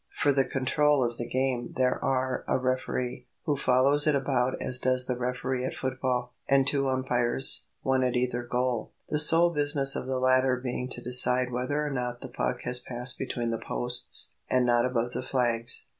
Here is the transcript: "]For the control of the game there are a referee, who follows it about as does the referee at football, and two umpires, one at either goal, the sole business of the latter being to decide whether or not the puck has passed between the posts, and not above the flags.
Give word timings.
"]For 0.19 0.33
the 0.33 0.45
control 0.45 1.03
of 1.03 1.19
the 1.19 1.29
game 1.29 1.75
there 1.77 2.03
are 2.03 2.43
a 2.47 2.57
referee, 2.57 3.27
who 3.45 3.55
follows 3.55 4.07
it 4.07 4.15
about 4.15 4.59
as 4.59 4.79
does 4.79 5.05
the 5.05 5.15
referee 5.15 5.63
at 5.63 5.75
football, 5.75 6.33
and 6.49 6.65
two 6.65 6.87
umpires, 6.89 7.67
one 7.83 8.03
at 8.03 8.15
either 8.15 8.41
goal, 8.41 8.93
the 9.09 9.19
sole 9.19 9.51
business 9.51 9.95
of 9.95 10.07
the 10.07 10.17
latter 10.17 10.57
being 10.57 10.89
to 10.89 11.03
decide 11.03 11.51
whether 11.51 11.85
or 11.85 11.91
not 11.91 12.21
the 12.21 12.29
puck 12.29 12.61
has 12.63 12.79
passed 12.79 13.19
between 13.19 13.51
the 13.51 13.59
posts, 13.59 14.33
and 14.49 14.65
not 14.65 14.85
above 14.85 15.11
the 15.11 15.21
flags. 15.21 15.89